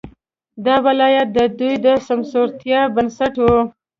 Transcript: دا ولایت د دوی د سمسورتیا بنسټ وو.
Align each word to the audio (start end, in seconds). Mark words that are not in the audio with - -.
دا 0.65 0.75
ولایت 0.85 1.27
د 1.37 1.39
دوی 1.59 1.73
د 1.85 1.87
سمسورتیا 2.07 2.79
بنسټ 2.95 3.33
وو. 3.43 3.59